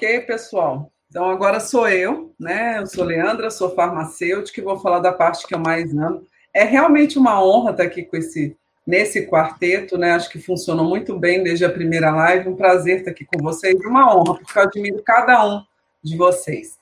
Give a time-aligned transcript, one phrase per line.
[0.00, 0.90] Ok, pessoal.
[1.10, 2.78] Então agora sou eu, né?
[2.78, 6.26] Eu sou Leandra, sou farmacêutica e vou falar da parte que eu mais amo.
[6.54, 8.56] É realmente uma honra estar aqui com esse
[8.86, 10.12] nesse quarteto, né?
[10.12, 12.48] Acho que funcionou muito bem desde a primeira live.
[12.48, 15.62] Um prazer estar aqui com vocês, uma honra, porque eu admiro cada um
[16.02, 16.78] de vocês.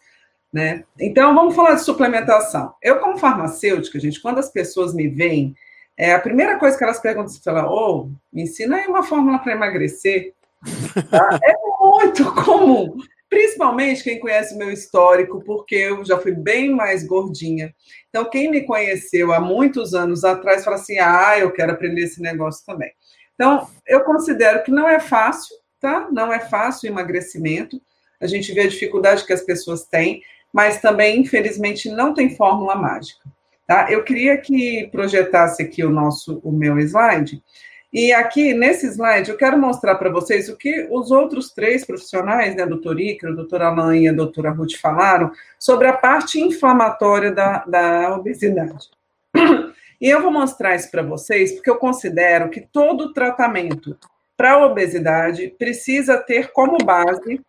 [0.53, 0.85] Né?
[0.97, 2.73] Então, vamos falar de suplementação.
[2.81, 5.57] Eu, como farmacêutica, gente, quando as pessoas me veem,
[5.97, 9.03] é, a primeira coisa que elas perguntam é falar, ô, oh, me ensina aí uma
[9.03, 10.35] fórmula para emagrecer.
[11.11, 11.39] Tá?
[11.43, 17.07] É muito comum, principalmente quem conhece o meu histórico, porque eu já fui bem mais
[17.07, 17.75] gordinha.
[18.09, 22.21] Então, quem me conheceu há muitos anos atrás fala assim: ah, eu quero aprender esse
[22.21, 22.91] negócio também.
[23.35, 26.09] Então, eu considero que não é fácil, tá?
[26.11, 27.81] Não é fácil o emagrecimento.
[28.21, 30.23] A gente vê a dificuldade que as pessoas têm,
[30.53, 33.23] mas também, infelizmente, não tem fórmula mágica.
[33.67, 33.93] Tá?
[33.93, 37.43] Eu queria que projetasse aqui o nosso, o meu slide,
[37.93, 42.55] e aqui, nesse slide, eu quero mostrar para vocês o que os outros três profissionais,
[42.55, 47.65] né, doutor Ícaro, doutor Alain e a doutora Ruth falaram sobre a parte inflamatória da,
[47.65, 48.91] da obesidade.
[50.01, 53.99] E eu vou mostrar isso para vocês, porque eu considero que todo tratamento
[54.37, 57.41] para a obesidade precisa ter como base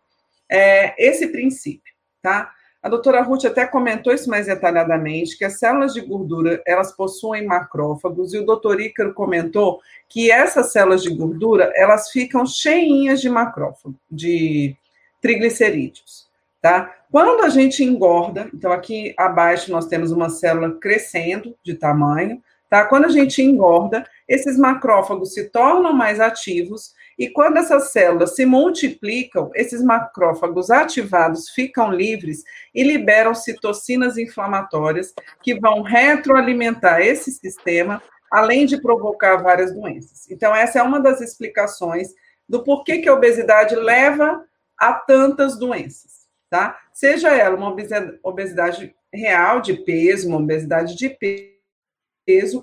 [0.50, 2.52] é, esse princípio, tá?
[2.82, 7.44] A doutora Ruth até comentou isso mais detalhadamente, que as células de gordura, elas possuem
[7.44, 13.28] macrófagos, e o doutor Ícaro comentou que essas células de gordura, elas ficam cheinhas de
[13.28, 14.74] macrófago, de
[15.20, 16.26] triglicerídeos,
[16.62, 16.96] tá?
[17.12, 22.86] Quando a gente engorda, então aqui abaixo nós temos uma célula crescendo de tamanho, tá?
[22.86, 28.46] Quando a gente engorda, esses macrófagos se tornam mais ativos e quando essas células se
[28.46, 32.42] multiplicam, esses macrófagos ativados ficam livres
[32.74, 35.12] e liberam citocinas inflamatórias
[35.42, 40.30] que vão retroalimentar esse sistema, além de provocar várias doenças.
[40.30, 42.08] Então, essa é uma das explicações
[42.48, 44.42] do porquê que a obesidade leva
[44.78, 46.80] a tantas doenças, tá?
[46.90, 47.76] Seja ela uma
[48.22, 51.59] obesidade real de peso, uma obesidade de peso,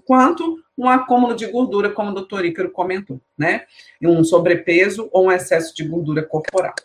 [0.05, 3.63] quanto um acúmulo de gordura, como o doutor Ícaro comentou, né?
[4.01, 6.75] Um sobrepeso ou um excesso de gordura corporal.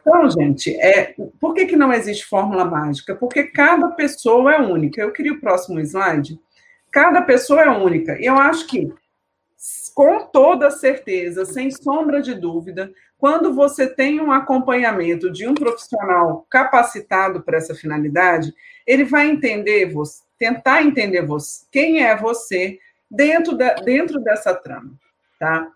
[0.00, 3.14] Então, gente, é, por que, que não existe fórmula mágica?
[3.14, 5.00] Porque cada pessoa é única.
[5.00, 6.38] Eu queria o próximo slide.
[6.90, 8.18] Cada pessoa é única.
[8.18, 8.92] E eu acho que,
[9.94, 16.46] com toda certeza, sem sombra de dúvida, quando você tem um acompanhamento de um profissional
[16.48, 18.54] capacitado para essa finalidade,
[18.86, 22.78] ele vai entender você, tentar entender você, quem é você,
[23.10, 24.92] dentro, da, dentro dessa trama,
[25.38, 25.70] tá?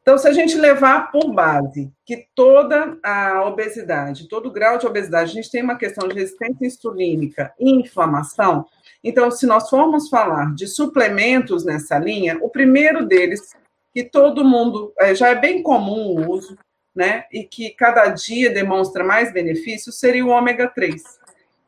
[0.00, 4.86] Então, se a gente levar por base que toda a obesidade, todo o grau de
[4.86, 8.66] obesidade, a gente tem uma questão de resistência insulínica e inflamação,
[9.04, 13.54] então, se nós formos falar de suplementos nessa linha, o primeiro deles,
[13.92, 16.56] que todo mundo, é, já é bem comum o uso,
[16.94, 21.02] né, e que cada dia demonstra mais benefícios, seria o ômega 3.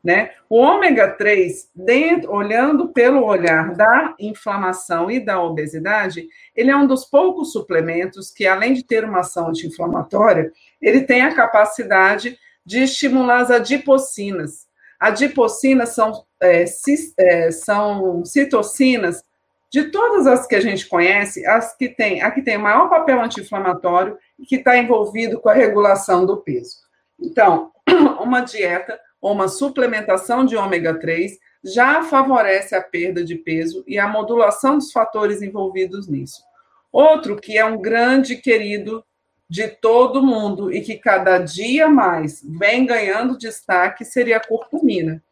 [0.05, 0.29] Né?
[0.47, 6.85] O ômega 3, dentro, olhando pelo olhar da inflamação e da obesidade, ele é um
[6.85, 12.83] dos poucos suplementos que, além de ter uma ação anti-inflamatória, ele tem a capacidade de
[12.83, 14.67] estimular as adipocinas.
[14.99, 16.65] Adipocinas são, é,
[17.17, 19.23] é, são citocinas
[19.71, 22.91] de todas as que a gente conhece, as que tem, a que tem o maior
[22.91, 26.75] papel anti-inflamatório e que está envolvido com a regulação do peso.
[27.19, 27.71] Então,
[28.21, 28.99] uma dieta
[29.31, 34.91] uma suplementação de ômega 3 já favorece a perda de peso e a modulação dos
[34.91, 36.43] fatores envolvidos nisso.
[36.91, 39.03] Outro que é um grande querido
[39.49, 45.23] de todo mundo e que cada dia mais vem ganhando destaque seria a curcumina,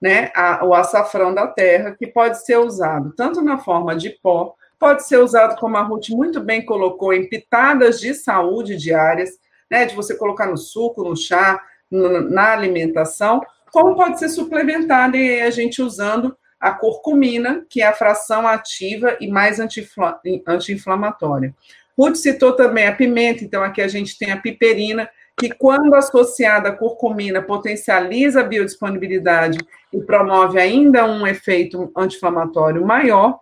[0.00, 0.30] né?
[0.34, 5.06] A, o açafrão da terra, que pode ser usado tanto na forma de pó, pode
[5.06, 9.30] ser usado, como a Ruth muito bem colocou, em pitadas de saúde diárias,
[9.70, 9.84] né?
[9.84, 13.40] De você colocar no suco, no chá, na alimentação,
[13.72, 19.16] como pode ser suplementada e a gente usando a curcumina, que é a fração ativa
[19.20, 21.54] e mais anti-inflamatória.
[21.98, 25.08] Ruth citou também a pimenta, então aqui a gente tem a piperina,
[25.38, 29.58] que quando associada à curcumina potencializa a biodisponibilidade
[29.92, 33.40] e promove ainda um efeito anti-inflamatório maior,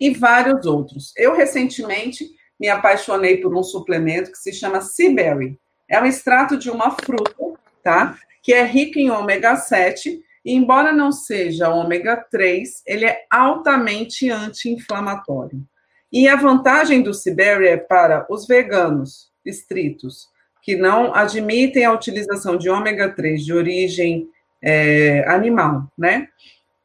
[0.00, 1.12] e vários outros.
[1.16, 2.28] Eu recentemente
[2.58, 5.58] me apaixonei por um suplemento que se chama Seaberry.
[5.88, 7.34] É um extrato de uma fruta,
[7.82, 8.16] tá?
[8.42, 14.30] Que é rico em ômega 7, e embora não seja ômega 3, ele é altamente
[14.30, 15.60] anti-inflamatório.
[16.12, 20.28] E a vantagem do Ciberry é para os veganos estritos,
[20.62, 24.28] que não admitem a utilização de ômega 3 de origem
[24.62, 26.28] é, animal, né?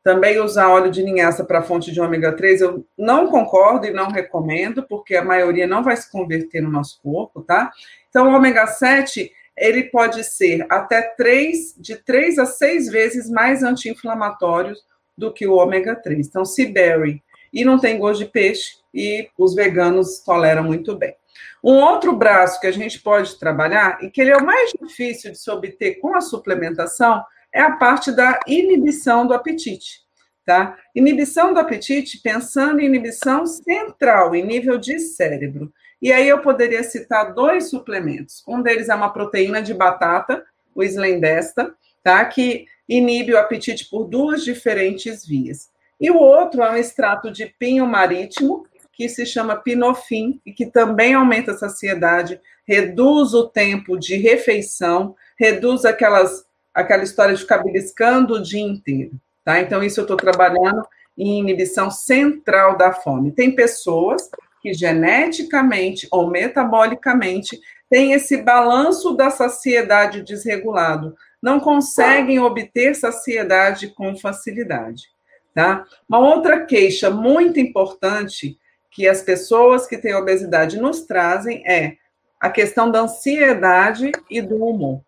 [0.03, 4.09] Também usar óleo de linhaça para fonte de ômega 3, eu não concordo e não
[4.09, 7.71] recomendo, porque a maioria não vai se converter no nosso corpo, tá?
[8.09, 13.61] Então, o ômega 7 ele pode ser até três, de três a seis vezes mais
[13.61, 14.75] anti-inflamatório
[15.15, 16.27] do que o ômega 3.
[16.27, 17.21] Então, se berry
[17.53, 21.15] e não tem gosto de peixe, e os veganos toleram muito bem.
[21.63, 25.31] Um outro braço que a gente pode trabalhar, e que ele é o mais difícil
[25.31, 30.01] de se obter com a suplementação, é a parte da inibição do apetite.
[30.45, 30.77] Tá?
[30.95, 35.71] Inibição do apetite, pensando em inibição central, em nível de cérebro.
[36.01, 38.43] E aí eu poderia citar dois suplementos.
[38.47, 40.43] Um deles é uma proteína de batata,
[40.73, 42.25] o Slendesta, tá?
[42.25, 45.69] que inibe o apetite por duas diferentes vias.
[45.99, 50.65] E o outro é um extrato de pinho marítimo, que se chama pinofim, e que
[50.65, 57.59] também aumenta a saciedade, reduz o tempo de refeição, reduz aquelas, aquela história de ficar
[57.59, 59.11] beliscando o dia inteiro.
[59.43, 59.59] Tá?
[59.59, 60.85] Então, isso eu estou trabalhando
[61.17, 63.31] em inibição central da fome.
[63.31, 64.29] Tem pessoas
[64.61, 67.59] que geneticamente ou metabolicamente
[67.89, 75.09] têm esse balanço da saciedade desregulado, não conseguem obter saciedade com facilidade.
[75.53, 75.85] Tá?
[76.07, 78.57] Uma outra queixa muito importante
[78.89, 81.97] que as pessoas que têm obesidade nos trazem é
[82.39, 85.01] a questão da ansiedade e do humor.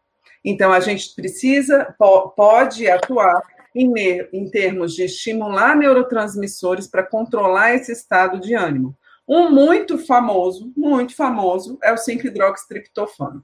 [0.43, 1.95] Então, a gente precisa,
[2.35, 3.41] pode atuar
[3.75, 8.95] em, termos de estimular neurotransmissores para controlar esse estado de ânimo.
[9.27, 13.43] Um muito famoso, muito famoso, é o 5-hidroxitriptofano.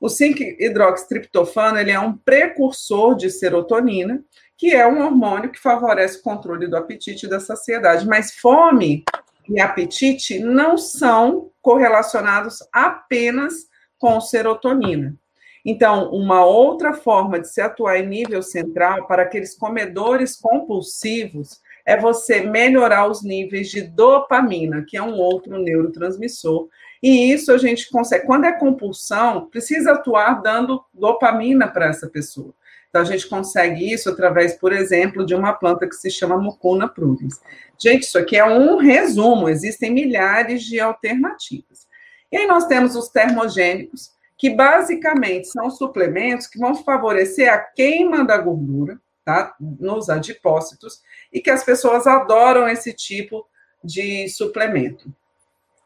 [0.00, 4.22] O 5-hidroxitriptofano ele é um precursor de serotonina,
[4.58, 8.06] que é um hormônio que favorece o controle do apetite e da saciedade.
[8.06, 9.04] Mas fome
[9.48, 15.16] e apetite não são correlacionados apenas com serotonina.
[15.64, 21.96] Então, uma outra forma de se atuar em nível central para aqueles comedores compulsivos é
[21.96, 26.68] você melhorar os níveis de dopamina, que é um outro neurotransmissor.
[27.02, 28.26] E isso a gente consegue.
[28.26, 32.54] Quando é compulsão, precisa atuar dando dopamina para essa pessoa.
[32.88, 36.86] Então, a gente consegue isso através, por exemplo, de uma planta que se chama Mucuna
[36.86, 37.40] prudens.
[37.78, 41.86] Gente, isso aqui é um resumo, existem milhares de alternativas.
[42.30, 44.12] E aí nós temos os termogênicos,
[44.42, 49.54] que basicamente são suplementos que vão favorecer a queima da gordura, tá?
[49.60, 51.00] Nos adipócitos,
[51.32, 53.46] e que as pessoas adoram esse tipo
[53.84, 55.14] de suplemento.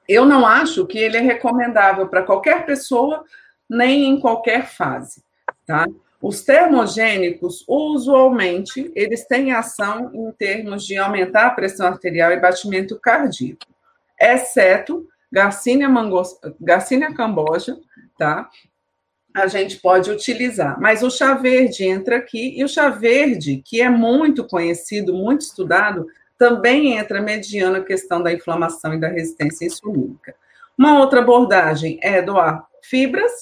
[0.09, 3.27] Eu não acho que ele é recomendável para qualquer pessoa,
[3.69, 5.23] nem em qualquer fase,
[5.67, 5.87] tá?
[6.19, 12.99] Os termogênicos, usualmente, eles têm ação em termos de aumentar a pressão arterial e batimento
[12.99, 13.67] cardíaco,
[14.19, 17.77] exceto Garcinia, mangos, Garcinia camboja,
[18.19, 18.49] tá?
[19.35, 20.81] A gente pode utilizar.
[20.81, 25.43] Mas o chá verde entra aqui, e o chá verde, que é muito conhecido, muito
[25.43, 26.07] estudado,
[26.39, 30.35] também entra mediando a questão da inflamação e da resistência insulínica.
[30.77, 33.33] Uma outra abordagem é doar fibras,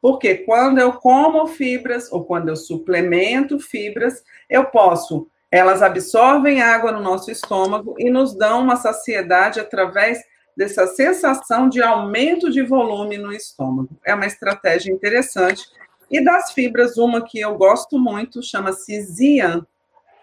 [0.00, 6.92] porque quando eu como fibras ou quando eu suplemento fibras, eu posso, elas absorvem água
[6.92, 10.18] no nosso estômago e nos dão uma saciedade através
[10.56, 13.90] dessa sensação de aumento de volume no estômago.
[14.04, 15.64] É uma estratégia interessante.
[16.10, 19.66] E das fibras, uma que eu gosto muito chama-se Zian,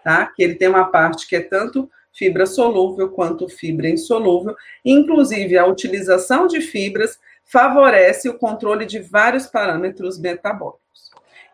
[0.02, 0.26] tá?
[0.26, 4.54] Que ele tem uma parte que é tanto fibra solúvel quanto fibra insolúvel.
[4.84, 10.80] Inclusive, a utilização de fibras favorece o controle de vários parâmetros metabólicos.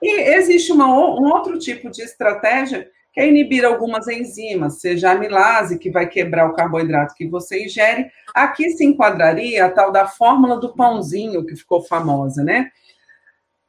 [0.01, 5.77] E existe uma, um outro tipo de estratégia é inibir algumas enzimas, seja a amilase,
[5.77, 8.09] que vai quebrar o carboidrato que você ingere.
[8.33, 12.71] Aqui se enquadraria a tal da fórmula do pãozinho, que ficou famosa, né?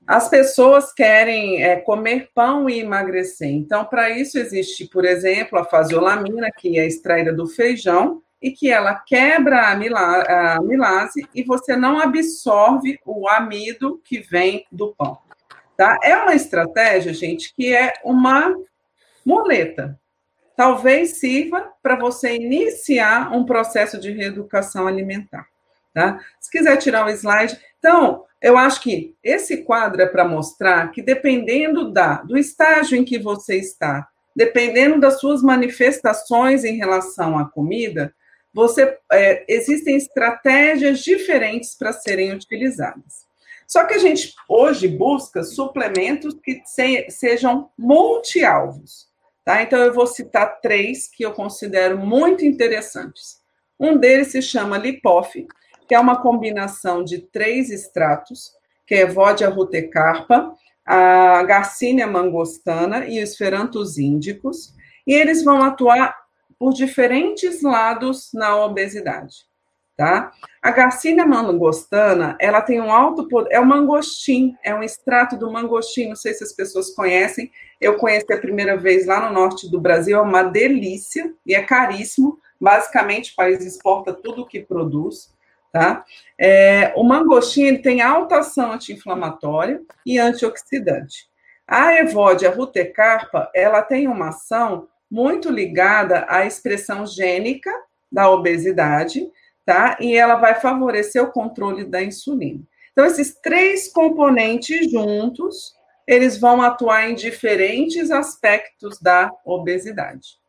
[0.06, 3.50] As pessoas querem é, comer pão e emagrecer.
[3.50, 8.70] Então, para isso existe, por exemplo, a fasiolamina, que é extraída do feijão, e que
[8.70, 15.18] ela quebra a, a amilase e você não absorve o amido que vem do pão.
[15.76, 15.98] Tá?
[16.04, 18.56] É uma estratégia, gente, que é uma
[19.26, 20.00] muleta.
[20.56, 25.48] Talvez sirva para você iniciar um processo de reeducação alimentar.
[25.94, 26.20] Tá?
[26.40, 27.58] Se quiser tirar o slide.
[27.80, 33.04] Então, eu acho que esse quadro é para mostrar que, dependendo da, do estágio em
[33.04, 38.14] que você está, dependendo das suas manifestações em relação à comida,
[38.54, 43.28] você é, existem estratégias diferentes para serem utilizadas.
[43.68, 49.09] Só que a gente hoje busca suplementos que se, sejam multi-alvos.
[49.50, 49.64] Tá?
[49.64, 53.40] Então, eu vou citar três que eu considero muito interessantes.
[53.80, 55.48] Um deles se chama Lipof,
[55.88, 58.52] que é uma combinação de três extratos,
[58.86, 60.54] que é Vodia rutecarpa,
[60.86, 64.76] a Garcinia mangostana e os ferantos índicos,
[65.08, 66.16] e eles vão atuar
[66.60, 69.49] por diferentes lados na obesidade.
[70.00, 70.32] Tá?
[70.62, 75.52] A Garcinia mangostana, ela tem um alto poder, é o mangostim, é um extrato do
[75.52, 77.52] mangostim, não sei se as pessoas conhecem,
[77.82, 81.62] eu conheci a primeira vez lá no norte do Brasil, é uma delícia e é
[81.62, 85.34] caríssimo, basicamente o país exporta tudo o que produz,
[85.70, 86.06] tá?
[86.40, 91.28] É, o mangostim, ele tem alta ação anti-inflamatória e antioxidante.
[91.68, 97.70] A Evodia rutecarpa, ela tem uma ação muito ligada à expressão gênica
[98.10, 99.30] da obesidade,
[99.70, 99.98] tá?
[100.00, 102.60] E ela vai favorecer o controle da insulina.
[102.92, 105.76] Então, esses três componentes juntos,
[106.08, 110.40] eles vão atuar em diferentes aspectos da obesidade.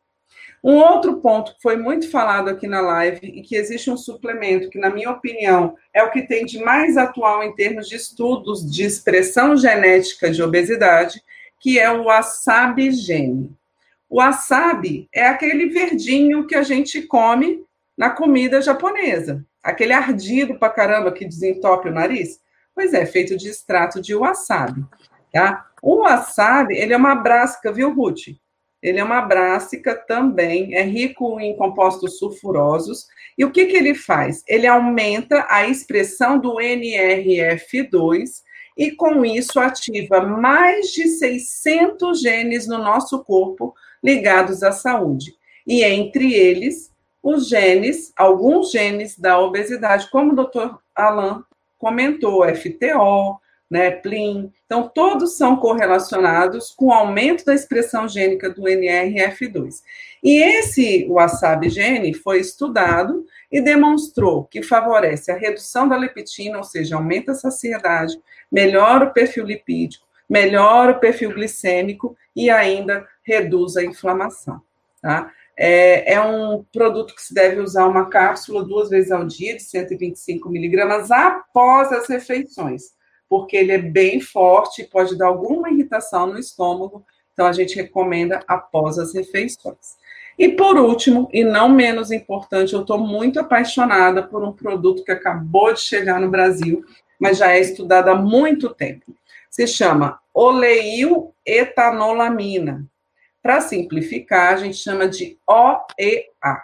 [0.63, 4.71] Um outro ponto que foi muito falado aqui na live e que existe um suplemento
[4.71, 8.67] que, na minha opinião, é o que tem de mais atual em termos de estudos
[8.71, 11.21] de expressão genética de obesidade,
[11.59, 13.55] que é o wasabi gene.
[14.09, 17.63] O wasabi é aquele verdinho que a gente come
[18.01, 19.45] na comida japonesa.
[19.61, 22.39] Aquele ardido pra caramba que desentope o nariz.
[22.73, 24.83] Pois é, feito de extrato de wasabi.
[25.31, 25.67] Tá?
[25.83, 28.29] O wasabi, ele é uma brássica, viu, Ruth?
[28.81, 33.05] Ele é uma brássica também, é rico em compostos sulfurosos.
[33.37, 34.43] E o que, que ele faz?
[34.47, 38.41] Ele aumenta a expressão do NRF2
[38.75, 45.35] e, com isso, ativa mais de 600 genes no nosso corpo ligados à saúde.
[45.67, 46.89] E entre eles,
[47.21, 51.43] os genes, alguns genes da obesidade, como o doutor Alain
[51.77, 53.39] comentou, FTO,
[53.71, 54.51] né, PLIN.
[54.65, 59.81] Então, todos são correlacionados com o aumento da expressão gênica do NRF2.
[60.21, 66.63] E esse wasabi gene foi estudado e demonstrou que favorece a redução da leptina, ou
[66.65, 68.19] seja, aumenta a saciedade,
[68.51, 74.61] melhora o perfil lipídico, melhora o perfil glicêmico e ainda reduz a inflamação.
[75.01, 75.31] Tá?
[75.63, 79.61] É, é, um produto que se deve usar uma cápsula duas vezes ao dia, de
[79.61, 82.81] 125 miligramas, após as refeições,
[83.29, 87.75] porque ele é bem forte e pode dar alguma irritação no estômago, então a gente
[87.75, 89.97] recomenda após as refeições.
[90.35, 95.11] E por último, e não menos importante, eu estou muito apaixonada por um produto que
[95.11, 96.83] acabou de chegar no Brasil,
[97.19, 99.13] mas já é estudado há muito tempo.
[99.47, 102.89] Se chama oleil etanolamina.
[103.41, 106.63] Para simplificar, a gente chama de OEA.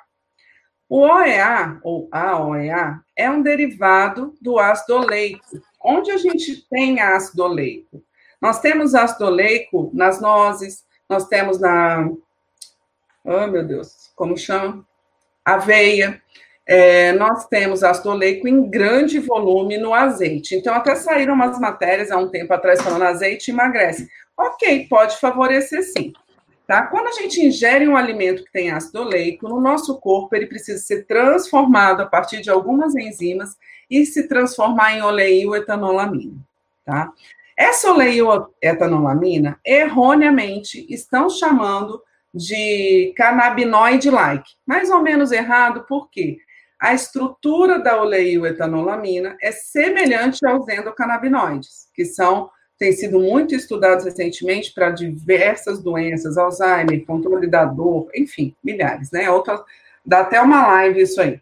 [0.89, 5.62] O OEA, ou AOEA, é um derivado do ácido oleico.
[5.84, 8.03] Onde a gente tem ácido oleico?
[8.41, 12.10] Nós temos ácido oleico nas nozes, nós temos na.
[13.24, 14.86] Oh, meu Deus, como chama?
[15.43, 16.22] Aveia.
[16.65, 20.53] É, nós temos ácido oleico em grande volume no azeite.
[20.53, 24.10] Então, até saíram umas matérias há um tempo atrás falando azeite emagrece.
[24.38, 26.13] Ok, pode favorecer sim.
[26.68, 26.86] Tá?
[26.86, 30.78] Quando a gente ingere um alimento que tem ácido oleico, no nosso corpo ele precisa
[30.84, 33.56] ser transformado a partir de algumas enzimas
[33.90, 36.36] e se transformar em oleio etanolamina.
[36.84, 37.10] Tá?
[37.58, 44.52] Essa oleio etanolamina, erroneamente, estão chamando de canabinoide-like.
[44.66, 46.38] Mais ou menos errado, por quê?
[46.78, 54.05] A estrutura da oleio etanolamina é semelhante aos endocannabinoides, que são têm sido muito estudados
[54.05, 59.29] recentemente para diversas doenças, Alzheimer, controle da dor, enfim, milhares, né?
[59.29, 59.63] Outra,
[60.05, 61.41] dá até uma live isso aí.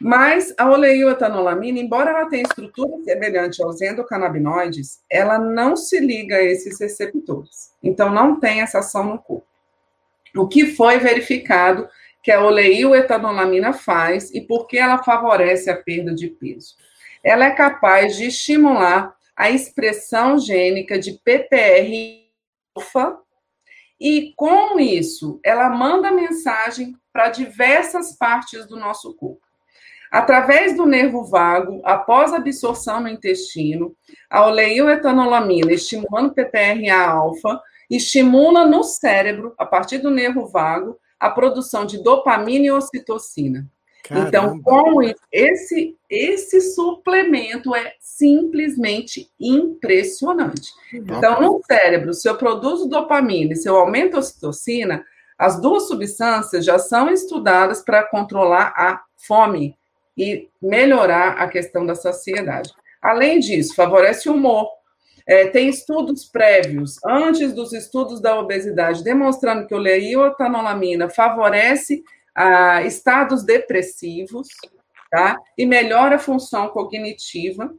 [0.00, 6.42] Mas a oleioetanolamina, embora ela tenha estrutura semelhante aos endocannabinoides, ela não se liga a
[6.42, 7.72] esses receptores.
[7.82, 9.46] Então, não tem essa ação no corpo.
[10.34, 11.86] O que foi verificado
[12.22, 16.76] que a oleioetanolamina faz e por que ela favorece a perda de peso?
[17.22, 23.16] Ela é capaz de estimular a expressão gênica de PPR-alfa,
[23.98, 29.40] e com isso, ela manda mensagem para diversas partes do nosso corpo.
[30.12, 33.96] Através do nervo vago, após absorção no intestino,
[34.28, 42.02] a oleioetanolamina, estimulando PPRA-alfa, estimula no cérebro, a partir do nervo vago, a produção de
[42.02, 43.66] dopamina e ocitocina.
[44.10, 45.00] Então, com
[45.32, 50.70] esse, esse suplemento é simplesmente impressionante.
[50.92, 55.04] Então, no cérebro, se eu produzo dopamina e se eu aumento a ocitocina,
[55.38, 59.74] as duas substâncias já são estudadas para controlar a fome
[60.16, 62.70] e melhorar a questão da saciedade.
[63.00, 64.68] Além disso, favorece o humor.
[65.26, 72.02] É, tem estudos prévios, antes dos estudos da obesidade, demonstrando que o leioetanolamina favorece
[72.40, 74.48] a estados depressivos,
[75.10, 75.36] tá?
[75.58, 77.70] E melhora a função cognitiva,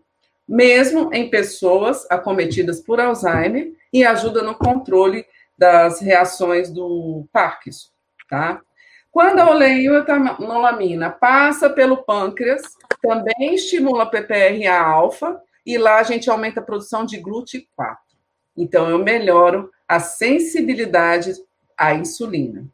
[0.47, 5.25] mesmo em pessoas acometidas por Alzheimer, e ajuda no controle
[5.57, 7.89] das reações do Parkinson,
[8.29, 8.61] tá?
[9.09, 12.61] Quando a oleioetanolamina passa pelo pâncreas,
[13.01, 17.97] também estimula PPRA-alfa e lá a gente aumenta a produção de GLUT4.
[18.55, 21.33] Então, eu melhoro a sensibilidade
[21.75, 22.69] à insulina.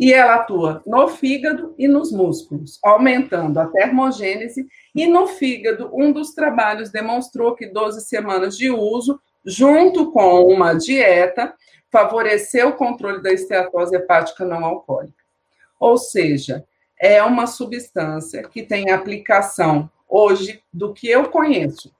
[0.00, 4.66] E ela atua no fígado e nos músculos, aumentando a termogênese.
[4.94, 10.72] E no fígado, um dos trabalhos demonstrou que 12 semanas de uso, junto com uma
[10.72, 11.54] dieta,
[11.90, 15.22] favoreceu o controle da esteatose hepática não alcoólica.
[15.78, 16.64] Ou seja,
[16.98, 21.92] é uma substância que tem aplicação hoje do que eu conheço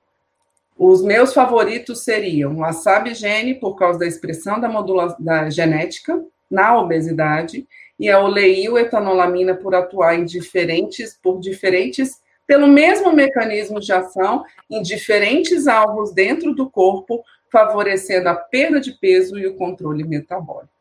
[0.82, 6.24] os meus favoritos seriam o wasabi gene, por causa da expressão da, modula da genética
[6.50, 7.66] na obesidade,
[7.98, 14.44] e a oleil etanolamina por atuar em diferentes, por diferentes, pelo mesmo mecanismo de ação,
[14.68, 20.72] em diferentes alvos dentro do corpo, favorecendo a perda de peso e o controle metabólico.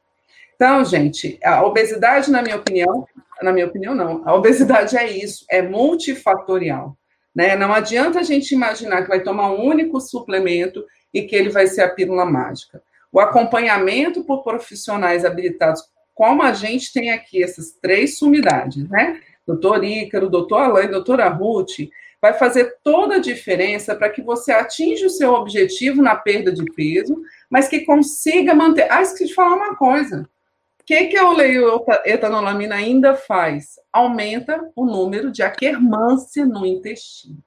[0.56, 3.06] Então, gente, a obesidade, na minha opinião,
[3.42, 6.98] na minha opinião, não, a obesidade é isso, é multifatorial.
[7.34, 7.56] Né?
[7.56, 10.84] Não adianta a gente imaginar que vai tomar um único suplemento
[11.14, 12.82] e que ele vai ser a pílula mágica.
[13.12, 19.20] O acompanhamento por profissionais habilitados, como a gente tem aqui essas três sumidades, né?
[19.48, 21.90] Doutor Ícaro, doutor Alain, doutora Ruth,
[22.22, 26.64] vai fazer toda a diferença para que você atinja o seu objetivo na perda de
[26.74, 28.92] peso, mas que consiga manter.
[28.92, 30.30] Ah, esqueci de falar uma coisa
[30.90, 33.80] que, que a oleoetanolamina ainda faz?
[33.94, 37.38] Aumenta o número de aquermância no intestino.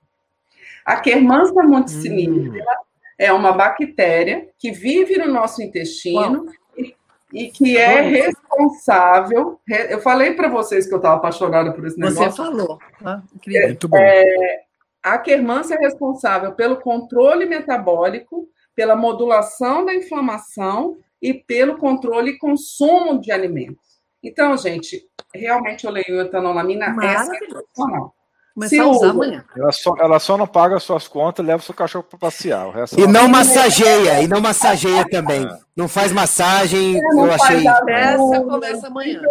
[0.86, 2.84] A aquermância multicinífera hum.
[3.22, 6.92] É uma bactéria que vive no nosso intestino e,
[7.32, 9.60] e, que é responsável.
[9.68, 12.30] Eu falei para vocês que eu estava apaixonada por esse negócio.
[12.30, 12.80] Você falou.
[13.04, 13.96] Ah, é, Muito bom.
[13.96, 14.62] É,
[15.00, 22.38] a aquermância é responsável pelo controle metabólico, pela modulação da inflamação e pelo controle e
[22.38, 24.02] consumo de alimentos.
[24.20, 25.00] Então, gente,
[25.32, 28.14] realmente o etanolamina é sensacional.
[28.54, 29.44] Começar a usar amanhã.
[29.56, 32.66] Ela só, ela só não paga suas contas, leva o seu cachorro para passear.
[32.96, 35.46] e não massageia, e não massageia também.
[35.46, 35.72] É.
[35.74, 37.66] Não faz massagem, é, eu achei.
[37.66, 39.22] Essa começa amanhã.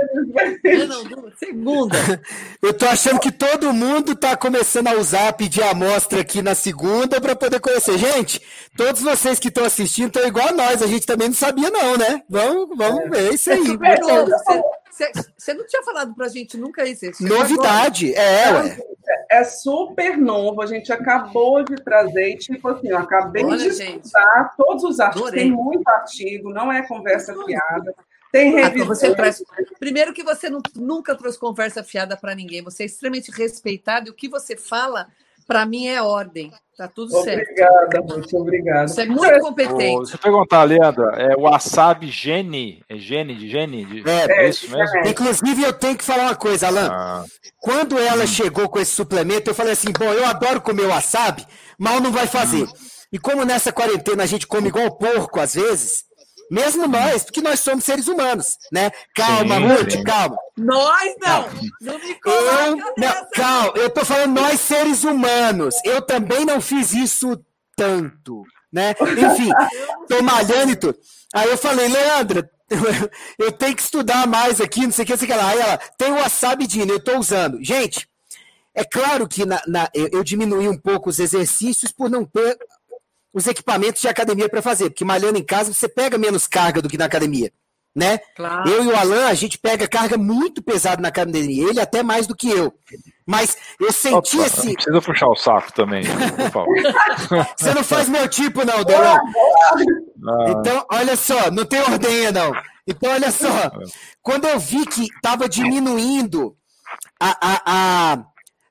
[0.88, 1.97] Não, não, segunda.
[2.63, 7.21] Eu tô achando que todo mundo tá começando a usar, pedir amostra aqui na segunda
[7.21, 7.95] para poder conhecer.
[7.99, 8.41] Gente,
[8.75, 11.95] todos vocês que estão assistindo estão igual a nós, a gente também não sabia, não,
[11.95, 12.23] né?
[12.27, 13.10] Vamos, vamos é.
[13.10, 13.77] ver isso aí.
[15.38, 17.05] Você não tinha falado pra gente nunca isso.
[17.19, 18.77] Novidade, é, ué.
[19.30, 24.54] É super novo, a gente acabou de trazer, tipo assim, eu acabei Olha, de escutar
[24.58, 25.43] todos os artigos, Adorei.
[25.43, 27.95] tem muito artigo, não é conversa fiada.
[28.32, 28.88] Tem revisão.
[28.88, 29.43] Você traz...
[29.80, 34.12] Primeiro que você não, nunca trouxe conversa fiada para ninguém, você é extremamente respeitado e
[34.12, 35.08] o que você fala
[35.51, 36.49] para mim é ordem.
[36.77, 37.61] Tá tudo obrigada, certo.
[37.61, 38.87] Obrigada, muito obrigado.
[38.87, 39.97] Você é muito competente.
[39.97, 42.81] Deixa eu perguntar, Leandra, é wasabi gene?
[42.87, 43.83] É gene de gene?
[43.83, 44.09] De...
[44.09, 44.97] É, é, isso mesmo?
[44.99, 45.09] É.
[45.09, 46.89] Inclusive, eu tenho que falar uma coisa, Alan.
[46.89, 47.25] Ah.
[47.59, 48.27] Quando ela hum.
[48.27, 51.45] chegou com esse suplemento, eu falei assim: bom, eu adoro comer wasabi,
[51.77, 52.63] mal não vai fazer.
[52.63, 52.73] Hum.
[53.11, 56.05] E como nessa quarentena a gente come igual porco às vezes,
[56.51, 58.91] mesmo nós, porque nós somos seres humanos, né?
[59.15, 60.37] Calma, Ruth, calma.
[60.57, 61.49] Nós não!
[61.79, 65.75] Não me eu, não, Calma, eu tô falando nós seres humanos.
[65.85, 67.41] Eu também não fiz isso
[67.73, 68.93] tanto, né?
[68.99, 69.49] Enfim,
[70.09, 70.99] tô malhando e tudo.
[71.33, 72.49] Aí eu falei, Leandra,
[73.39, 75.49] eu tenho que estudar mais aqui, não sei o que, não sei o que lá.
[75.49, 77.63] Aí ela, tem o Wasabi Dino, eu tô usando.
[77.63, 78.09] Gente,
[78.75, 82.57] é claro que na, na, eu, eu diminui um pouco os exercícios por não ter
[83.33, 86.89] os equipamentos de academia para fazer, porque malhando em casa você pega menos carga do
[86.89, 87.51] que na academia,
[87.95, 88.19] né?
[88.35, 88.69] Claro.
[88.69, 92.27] Eu e o Alan, a gente pega carga muito pesada na academia, ele até mais
[92.27, 92.73] do que eu.
[93.25, 94.65] Mas eu senti Opa, esse.
[94.67, 96.75] Não precisa puxar o saco também, por favor.
[97.57, 99.15] você não faz meu tipo, não, Delão.
[99.15, 100.45] Ah.
[100.49, 102.51] Então, olha só, não tem ordenha, não.
[102.85, 103.71] Então, olha só.
[104.21, 106.55] Quando eu vi que estava diminuindo
[107.19, 108.23] a, a, a.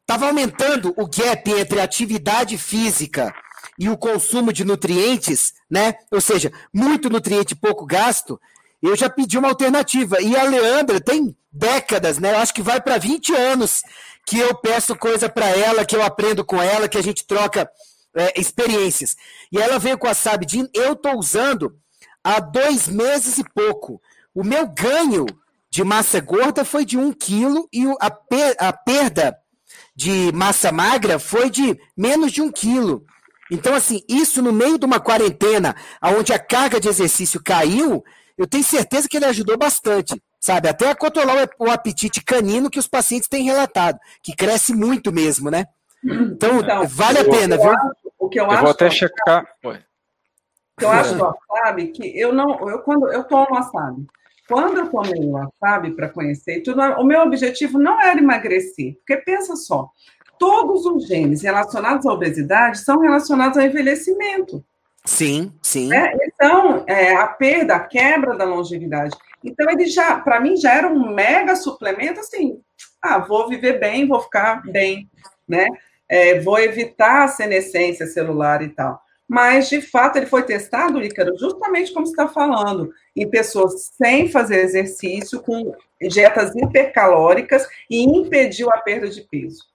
[0.04, 3.32] Tava aumentando o gap entre atividade física
[3.80, 5.94] e o consumo de nutrientes, né?
[6.10, 8.38] Ou seja, muito nutriente pouco gasto,
[8.82, 10.20] eu já pedi uma alternativa.
[10.20, 12.32] E a Leandra tem décadas, né?
[12.32, 13.82] Eu acho que vai para 20 anos
[14.26, 17.70] que eu peço coisa para ela, que eu aprendo com ela, que a gente troca
[18.14, 19.16] é, experiências.
[19.50, 21.74] E ela veio com a Sabidin, eu estou usando
[22.22, 23.98] há dois meses e pouco.
[24.34, 25.24] O meu ganho
[25.70, 29.38] de massa gorda foi de um quilo e a, per a perda
[29.96, 33.06] de massa magra foi de menos de um quilo.
[33.50, 38.04] Então, assim, isso no meio de uma quarentena, onde a carga de exercício caiu,
[38.38, 40.68] eu tenho certeza que ele ajudou bastante, sabe?
[40.68, 45.50] Até a controlar o apetite canino que os pacientes têm relatado, que cresce muito mesmo,
[45.50, 45.66] né?
[46.02, 47.70] Então, então vale a pena, viu?
[47.70, 49.46] Acho, o que eu, eu acho vou até checar.
[49.62, 49.72] O
[50.78, 54.06] que eu acho do wasabi que eu não, eu quando eu tomo wasabi,
[54.48, 59.18] quando eu tomei o wasabi para conhecer, tudo, o meu objetivo não era emagrecer, porque
[59.18, 59.90] pensa só,
[60.40, 64.64] todos os genes relacionados à obesidade são relacionados ao envelhecimento.
[65.05, 65.88] Sim, sim.
[65.88, 66.16] Né?
[66.22, 69.14] Então, é, a perda, a quebra da longevidade.
[69.44, 72.59] Então, ele já, para mim, já era um mega suplemento, assim,
[73.03, 75.11] ah, vou viver bem, vou ficar bem,
[75.46, 75.66] né?
[76.09, 79.00] É, vou evitar a senescência celular e tal.
[79.29, 84.29] Mas, de fato, ele foi testado, Ícaro, justamente como você está falando, em pessoas sem
[84.29, 89.70] fazer exercício, com dietas hipercalóricas, e impediu a perda de peso.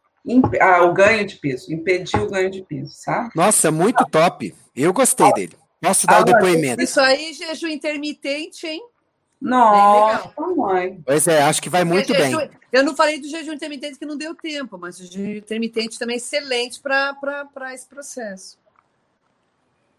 [0.59, 3.29] Ah, o ganho de peso, impediu o ganho de peso, sabe?
[3.35, 4.55] Nossa, muito top.
[4.75, 5.53] Eu gostei dele.
[5.81, 6.81] Posso dar o depoimento.
[6.81, 8.83] Isso aí, jejum intermitente, hein?
[9.39, 10.99] Nossa, mãe.
[11.05, 12.49] Pois é, acho que vai muito jejum, bem.
[12.71, 16.15] Eu não falei do jejum intermitente que não deu tempo, mas o jejum intermitente também
[16.15, 18.57] é excelente para esse processo.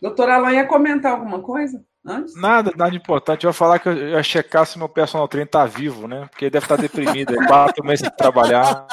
[0.01, 2.35] Doutora Alain ia comentar alguma coisa antes?
[2.35, 3.45] Nada, nada importante.
[3.45, 6.27] Eu ia falar que eu ia checar se meu personal trainer tá vivo, né?
[6.31, 7.35] Porque ele deve estar tá deprimido.
[7.35, 8.87] É quatro meses sem trabalhar.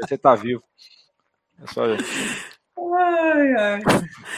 [0.00, 0.62] Você tá vivo.
[1.62, 2.48] É só isso.
[2.96, 3.80] Ai, ai.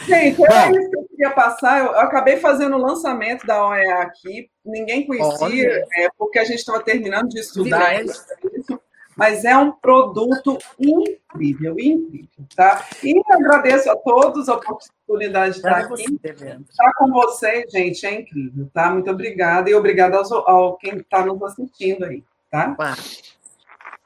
[0.05, 1.79] Gente, era isso que eu queria passar.
[1.79, 4.49] Eu, eu acabei fazendo o lançamento da OEA aqui.
[4.65, 8.25] Ninguém conhecia, é, porque a gente estava terminando de estudar isso
[9.15, 12.87] mas é um produto incrível, incrível, tá?
[13.03, 16.19] E agradeço a todos a oportunidade de estar aqui.
[16.23, 18.91] Estar com vocês, gente, é incrível, tá?
[18.91, 22.75] Muito obrigada e obrigada ao, ao quem está nos assistindo aí, tá?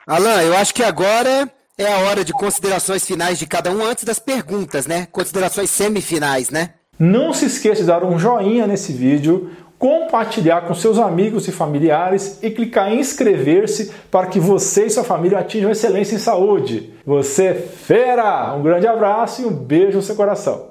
[0.07, 4.03] Alan, eu acho que agora é a hora de considerações finais de cada um antes
[4.03, 5.07] das perguntas, né?
[5.11, 6.75] Considerações semifinais, né?
[6.97, 12.39] Não se esqueça de dar um joinha nesse vídeo, compartilhar com seus amigos e familiares
[12.41, 16.93] e clicar em inscrever-se para que você e sua família atinjam excelência em saúde.
[17.05, 18.53] Você é fera!
[18.55, 20.63] Um grande abraço e um beijo no seu coração.